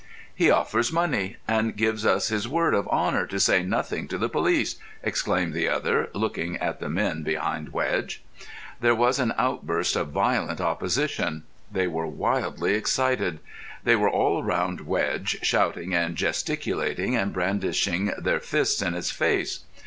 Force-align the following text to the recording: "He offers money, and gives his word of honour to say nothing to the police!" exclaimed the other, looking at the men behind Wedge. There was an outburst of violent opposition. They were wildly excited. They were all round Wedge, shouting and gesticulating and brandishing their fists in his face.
"He 0.33 0.49
offers 0.49 0.91
money, 0.91 1.37
and 1.47 1.75
gives 1.75 2.01
his 2.01 2.47
word 2.47 2.73
of 2.73 2.87
honour 2.87 3.27
to 3.27 3.39
say 3.39 3.61
nothing 3.61 4.07
to 4.07 4.17
the 4.17 4.29
police!" 4.29 4.77
exclaimed 5.03 5.53
the 5.53 5.69
other, 5.69 6.09
looking 6.13 6.57
at 6.57 6.79
the 6.79 6.89
men 6.89 7.21
behind 7.21 7.71
Wedge. 7.71 8.23
There 8.79 8.95
was 8.95 9.19
an 9.19 9.31
outburst 9.37 9.95
of 9.95 10.07
violent 10.07 10.59
opposition. 10.59 11.43
They 11.71 11.85
were 11.85 12.07
wildly 12.07 12.73
excited. 12.73 13.41
They 13.83 13.95
were 13.95 14.09
all 14.09 14.41
round 14.43 14.87
Wedge, 14.87 15.37
shouting 15.43 15.93
and 15.93 16.15
gesticulating 16.15 17.15
and 17.15 17.31
brandishing 17.31 18.11
their 18.17 18.39
fists 18.39 18.81
in 18.81 18.93
his 18.95 19.11
face. 19.11 19.65